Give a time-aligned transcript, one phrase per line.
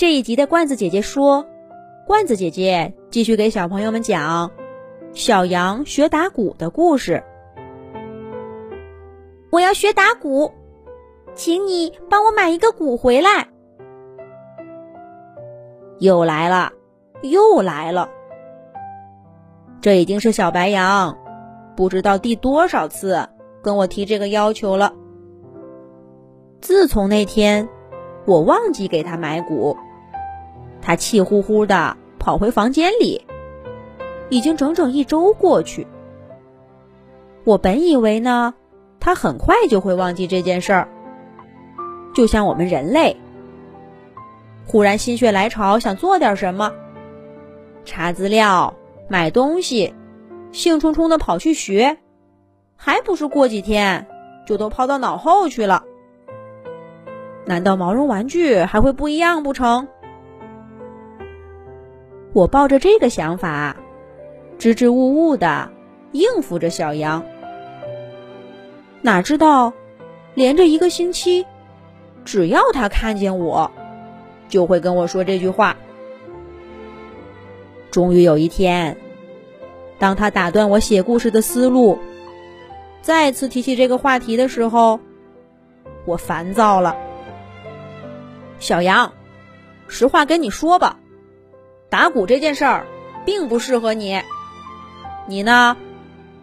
[0.00, 1.44] 这一集的罐子姐姐说，
[2.06, 4.50] 罐子姐姐继续给小朋友们讲
[5.12, 7.22] 小羊学打鼓的故事。
[9.50, 10.52] 我要学打鼓，
[11.34, 13.48] 请你帮我买一个鼓回来。
[15.98, 16.72] 又来了，
[17.20, 18.08] 又来了。
[19.82, 21.18] 这已经是小白羊
[21.76, 23.28] 不知道第多少次
[23.62, 24.94] 跟我提这个要求了。
[26.62, 27.68] 自从那天
[28.24, 29.76] 我忘记给他买鼓。
[30.82, 33.24] 他气呼呼的跑回房间里，
[34.28, 35.86] 已经整整一周过去。
[37.44, 38.54] 我本以为呢，
[39.00, 40.88] 他很快就会忘记这件事儿，
[42.14, 43.16] 就像我们人类，
[44.66, 46.72] 忽然心血来潮想做点什么，
[47.84, 48.74] 查资料、
[49.08, 49.94] 买东西，
[50.52, 51.96] 兴冲冲的跑去学，
[52.76, 54.06] 还不是过几天
[54.46, 55.84] 就都抛到脑后去了？
[57.46, 59.88] 难道毛绒玩具还会不一样不成？
[62.32, 63.76] 我抱着这个想法，
[64.58, 65.70] 支支吾吾的
[66.12, 67.24] 应付着小羊。
[69.02, 69.72] 哪知道，
[70.34, 71.44] 连着一个星期，
[72.24, 73.70] 只要他看见我，
[74.48, 75.76] 就会跟我说这句话。
[77.90, 78.96] 终于有一天，
[79.98, 81.98] 当他打断我写故事的思路，
[83.02, 85.00] 再次提起这个话题的时候，
[86.04, 86.96] 我烦躁了。
[88.60, 89.12] 小羊，
[89.88, 90.96] 实话跟你说吧。
[91.90, 92.86] 打鼓这件事儿，
[93.26, 94.22] 并不适合你。
[95.26, 95.76] 你呢，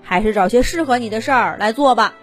[0.04, 2.14] 还是找些适合你的事儿来做吧。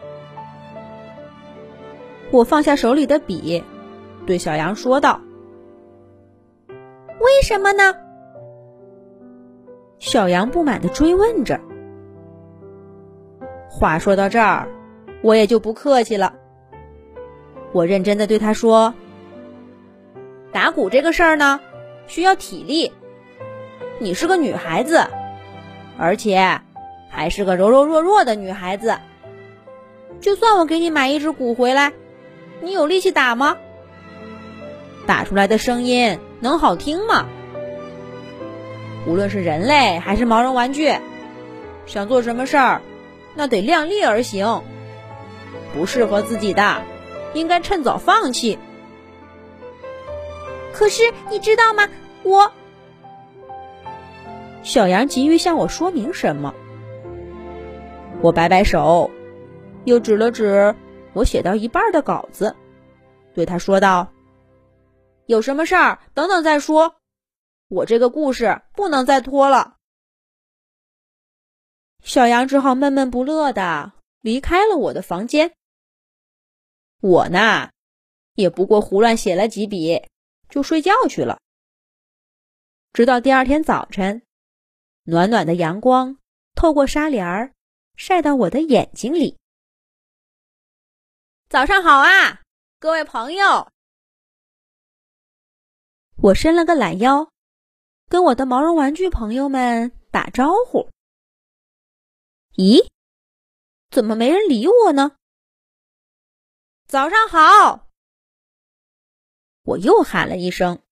[2.30, 3.64] 我放下手里的笔，
[4.26, 5.20] 对小羊说道
[7.18, 7.94] ：“为什么呢？”
[9.98, 11.58] 小羊不满的追问着。
[13.70, 14.68] 话说到这儿，
[15.22, 16.34] 我也就不客气了。
[17.72, 18.94] 我认真的对他说
[20.52, 21.60] ：“打鼓这个事儿呢，
[22.06, 22.92] 需要体力。”
[24.00, 25.06] 你是个女孩子，
[25.96, 26.60] 而且
[27.08, 28.98] 还是个柔柔弱弱的女孩子。
[30.20, 31.92] 就算我给你买一只鼓回来，
[32.60, 33.56] 你有力气打吗？
[35.06, 37.26] 打出来的声音能好听吗？
[39.06, 40.94] 无论是人类还是毛绒玩具，
[41.86, 42.80] 想做什么事儿，
[43.34, 44.62] 那得量力而行。
[45.74, 46.82] 不适合自己的，
[47.34, 48.58] 应该趁早放弃。
[50.72, 51.88] 可是你知道吗？
[52.22, 52.50] 我。
[54.64, 56.54] 小羊急于向我说明什么，
[58.22, 59.10] 我摆摆手，
[59.84, 60.74] 又指了指
[61.12, 62.56] 我写到一半的稿子，
[63.34, 64.10] 对他说道
[65.26, 66.96] ：“有什么事儿，等等再说。
[67.68, 69.76] 我这个故事不能再拖了。”
[72.02, 73.92] 小羊只好闷闷不乐的
[74.22, 75.52] 离开了我的房间。
[77.02, 77.68] 我呢，
[78.34, 80.06] 也不过胡乱写了几笔，
[80.48, 81.38] 就睡觉去了。
[82.94, 84.22] 直到第二天早晨。
[85.06, 86.16] 暖暖的阳光
[86.54, 87.52] 透过纱帘儿，
[87.94, 89.36] 晒到我的眼睛里。
[91.50, 92.40] 早上好啊，
[92.78, 93.70] 各位朋友！
[96.16, 97.28] 我伸了个懒腰，
[98.08, 100.88] 跟我的毛绒玩具朋友们打招呼。
[102.54, 102.88] 咦，
[103.90, 105.18] 怎么没人理我呢？
[106.86, 107.90] 早上好！
[109.64, 110.82] 我又喊了一声，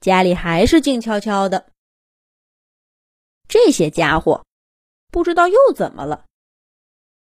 [0.00, 1.74] 家里还是静悄悄的。
[3.48, 4.44] 这些家伙
[5.12, 6.24] 不知道又怎么了？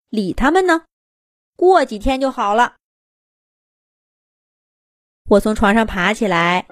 [0.09, 0.83] 理他们呢？
[1.55, 2.75] 过几天就好了。
[5.29, 6.65] 我从床上爬起来，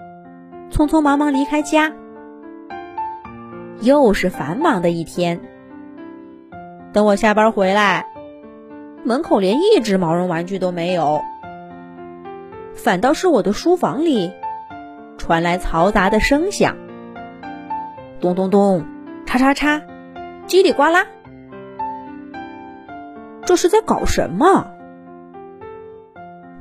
[0.71, 1.95] 匆匆忙忙离开家。
[3.81, 5.39] 又是繁忙的一天。
[6.91, 8.05] 等我下班回来，
[9.05, 11.21] 门口连一只毛绒玩具都没有，
[12.75, 14.33] 反倒是我的书房里
[15.17, 16.75] 传来嘈杂的声响，
[18.19, 18.96] 咚咚咚。
[19.27, 19.81] 叉叉叉，
[20.47, 21.05] 叽里呱啦，
[23.45, 24.71] 这是在搞什么？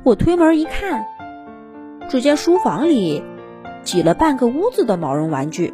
[0.03, 1.05] 我推门一看，
[2.09, 3.23] 只见书房里
[3.83, 5.73] 挤了半个屋子的毛绒玩具，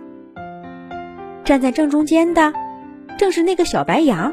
[1.44, 2.54] 站在正中间的
[3.18, 4.32] 正是那个小白羊。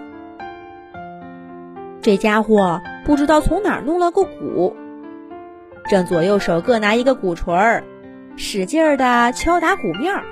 [2.02, 4.76] 这家伙不知道从哪儿弄了个鼓，
[5.88, 7.84] 正左右手各拿一个鼓槌儿，
[8.36, 10.24] 使劲儿的敲打鼓面儿。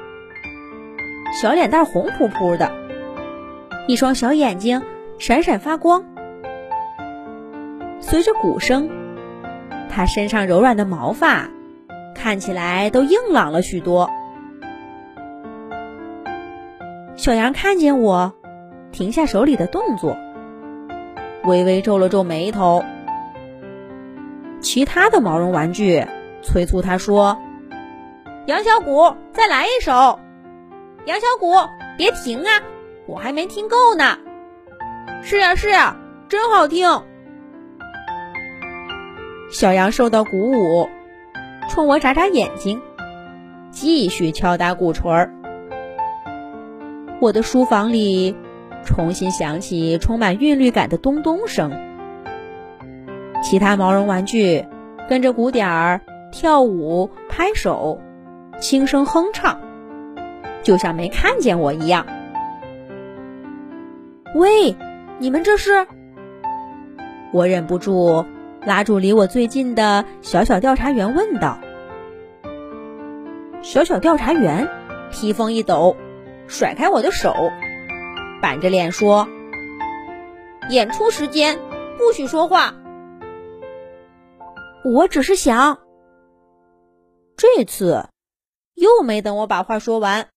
[1.32, 2.72] 小脸蛋红扑扑的，
[3.86, 4.82] 一双小眼睛
[5.19, 6.04] 闪闪发光。
[8.00, 8.88] 随着鼓声，
[9.88, 11.48] 他身上柔软的毛发
[12.14, 14.10] 看起来都硬朗了许多。
[17.16, 18.32] 小羊看见我，
[18.90, 20.16] 停下手里的动作，
[21.44, 22.84] 微微皱了皱眉头。
[24.60, 26.04] 其他的毛绒玩具
[26.42, 27.38] 催促他说
[28.46, 30.19] ：“杨小谷，再来一首。
[31.06, 31.54] 杨小谷，
[31.96, 32.62] 别停啊，
[33.06, 34.18] 我还没听够呢。
[35.22, 35.96] 是呀是呀，
[36.28, 36.86] 真好听。
[39.50, 40.88] 小羊受到鼓舞，
[41.70, 42.80] 冲我眨眨眼睛，
[43.70, 45.32] 继续敲打鼓槌儿。
[47.20, 48.36] 我的书房里
[48.84, 51.72] 重新响起充满韵律感的咚咚声，
[53.42, 54.66] 其他毛绒玩具
[55.08, 56.00] 跟着鼓点儿
[56.30, 58.00] 跳舞、拍手。
[58.60, 59.60] 轻声哼唱，
[60.69, 62.05] 就像没看见我一样。
[64.35, 64.76] 喂，
[65.19, 65.87] 你们这是？
[67.32, 68.26] 我忍不住
[68.67, 71.59] 拉住离我最近的小小调查员问道。
[73.62, 74.69] 小小调查员
[75.11, 75.97] 披风一抖，
[76.49, 77.35] 甩开我的手，
[78.43, 79.26] 板着脸说
[80.69, 81.59] ：“演出时间，
[81.97, 82.75] 不许说话。”
[84.85, 85.79] 我只是想，
[87.38, 88.11] 这次。
[88.75, 90.29] 又没等我把话说完，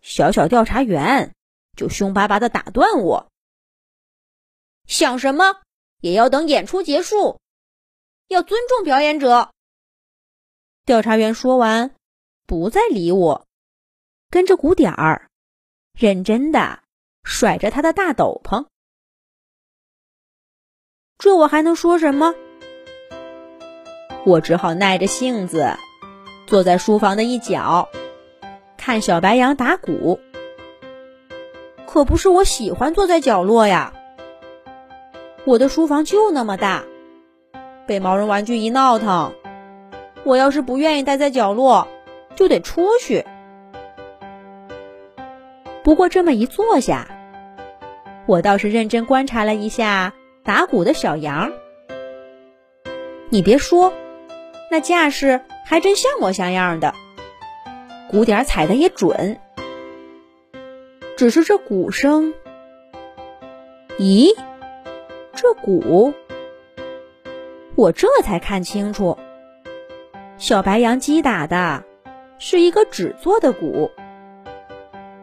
[0.00, 1.34] 小小调查员
[1.76, 3.30] 就凶巴巴的打断我
[4.86, 5.60] ：“想什么
[6.00, 7.38] 也要等演出结束，
[8.28, 9.52] 要尊重表演者。”
[10.86, 11.94] 调查员说完，
[12.46, 13.46] 不再理我，
[14.30, 15.28] 跟着鼓点儿，
[15.92, 16.82] 认真的
[17.22, 18.66] 甩着他的大斗篷。
[21.18, 22.34] 这我还能说什么？
[24.26, 25.76] 我只好耐着性子。
[26.46, 27.88] 坐在书房的一角，
[28.80, 30.18] 看小白羊打鼓。
[31.86, 33.92] 可不是我喜欢坐在角落呀。
[35.44, 36.84] 我的书房就那么大，
[37.86, 39.34] 被毛绒玩具一闹腾，
[40.24, 41.86] 我要是不愿意待在角落，
[42.34, 43.26] 就得出去。
[45.84, 47.06] 不过这么一坐下，
[48.26, 51.52] 我倒是认真观察了一下打鼓的小羊。
[53.28, 53.92] 你别说，
[54.70, 55.42] 那架势。
[55.62, 56.94] 还真像模像样的，
[58.10, 59.38] 鼓点踩的也准。
[61.16, 62.34] 只是这鼓声，
[63.98, 64.34] 咦，
[65.32, 66.12] 这鼓，
[67.76, 69.16] 我这才看清楚，
[70.38, 71.84] 小白羊击打的
[72.40, 73.92] 是一个纸做的鼓，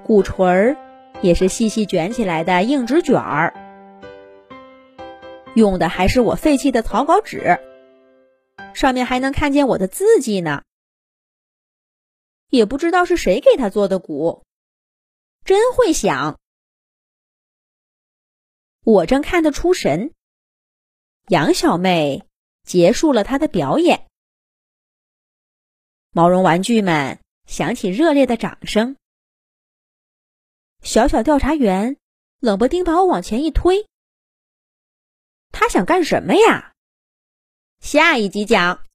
[0.05, 0.77] 鼓槌儿
[1.19, 3.53] 也是细细卷起来的硬纸卷儿，
[5.55, 7.59] 用的还是我废弃的草稿纸。
[8.73, 10.61] 上面还能看见我的字迹呢，
[12.49, 14.45] 也不知道是谁给他做的鼓，
[15.43, 16.39] 真会响。
[18.83, 20.13] 我正看得出神，
[21.27, 22.25] 杨小妹
[22.63, 24.07] 结束了她的表演，
[26.11, 28.95] 毛绒玩具们响起热烈的掌声。
[30.81, 31.97] 小小调查员
[32.39, 33.87] 冷不丁把我往前一推，
[35.51, 36.73] 他想干什么呀？
[37.81, 38.85] 下一集讲。